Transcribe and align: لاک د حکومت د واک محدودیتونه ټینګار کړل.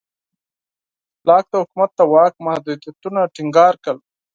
لاک 1.27 1.45
د 1.51 1.53
حکومت 1.61 1.91
د 1.97 2.01
واک 2.13 2.33
محدودیتونه 2.45 3.19
ټینګار 3.35 3.73
کړل. 3.83 3.97